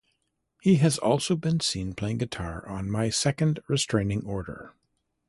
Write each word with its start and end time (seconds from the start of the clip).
He 0.63 0.77
has 0.77 0.97
also 0.97 1.35
been 1.35 1.59
seen 1.59 1.93
playing 1.93 2.17
guitar 2.17 2.67
on 2.67 2.89
My 2.89 3.11
Second 3.11 3.59
Restraining 3.67 4.25
Order. 4.25 4.73